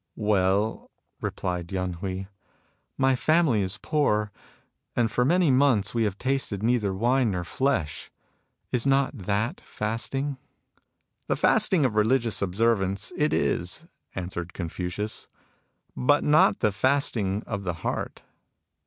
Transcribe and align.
"Well," 0.33 0.89
replied 1.21 1.71
Yen 1.71 1.93
Hui," 1.93 2.23
my 3.05 3.15
family 3.15 3.61
is 3.61 3.77
poor, 3.79 4.31
and 4.95 5.11
for 5.11 5.23
many 5.23 5.51
months 5.51 5.93
we 5.93 6.05
have 6.05 6.17
tasted 6.17 6.63
neither 6.63 6.91
wine 6.91 7.29
nor 7.29 7.43
flesh. 7.43 8.09
Is 8.71 8.87
not 8.87 9.15
that 9.15 9.61
fasting?" 9.63 10.37
"The 11.27 11.35
fasting 11.35 11.85
of 11.85 11.93
religious 11.93 12.41
observance 12.41 13.13
it 13.15 13.31
is," 13.31 13.85
answered 14.15 14.53
Confucius," 14.53 15.27
but 15.95 16.23
not 16.23 16.61
the 16.61 16.71
fasting 16.71 17.43
of 17.45 17.63
the 17.63 17.73
heart." 17.85 18.23